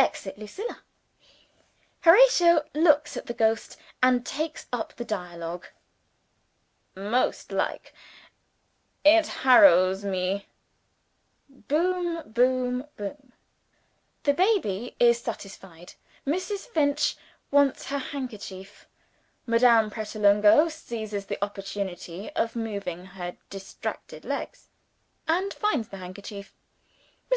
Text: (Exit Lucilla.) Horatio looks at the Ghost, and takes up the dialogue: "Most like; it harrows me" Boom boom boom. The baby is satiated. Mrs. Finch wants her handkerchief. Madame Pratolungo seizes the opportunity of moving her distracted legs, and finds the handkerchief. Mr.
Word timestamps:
(Exit 0.00 0.36
Lucilla.) 0.36 0.82
Horatio 2.00 2.64
looks 2.74 3.16
at 3.16 3.26
the 3.26 3.32
Ghost, 3.32 3.76
and 4.02 4.26
takes 4.26 4.66
up 4.72 4.92
the 4.96 5.04
dialogue: 5.04 5.68
"Most 6.96 7.52
like; 7.52 7.94
it 9.04 9.28
harrows 9.28 10.04
me" 10.04 10.48
Boom 11.68 12.32
boom 12.32 12.86
boom. 12.96 13.32
The 14.24 14.34
baby 14.34 14.96
is 14.98 15.20
satiated. 15.20 15.94
Mrs. 16.26 16.66
Finch 16.66 17.14
wants 17.52 17.84
her 17.86 17.98
handkerchief. 17.98 18.88
Madame 19.46 19.88
Pratolungo 19.92 20.66
seizes 20.68 21.26
the 21.26 21.38
opportunity 21.40 22.28
of 22.30 22.56
moving 22.56 23.04
her 23.04 23.36
distracted 23.50 24.24
legs, 24.24 24.66
and 25.28 25.54
finds 25.54 25.86
the 25.90 25.98
handkerchief. 25.98 26.52
Mr. 27.30 27.34